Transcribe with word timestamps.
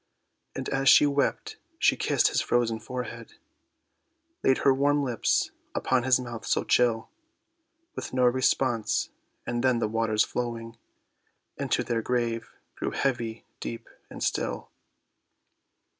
And 0.55 0.67
as 0.69 0.89
she 0.89 1.05
wept 1.05 1.57
she 1.77 1.95
kissed 1.95 2.29
his 2.29 2.41
frozen 2.41 2.79
forehead, 2.79 3.35
Laid 4.41 4.57
her 4.65 4.73
warm 4.73 5.03
lips 5.03 5.51
upon 5.75 6.01
his 6.01 6.19
mouth 6.19 6.43
so 6.43 6.63
chill, 6.63 7.09
With 7.93 8.11
no 8.11 8.25
response—and 8.25 9.63
then 9.63 9.77
the 9.77 9.87
waters 9.87 10.23
flowing 10.23 10.75
Into 11.59 11.83
their 11.83 12.01
grave, 12.01 12.49
grew 12.73 12.89
heavy, 12.89 13.45
deep 13.59 13.87
and 14.09 14.23
still. 14.23 14.71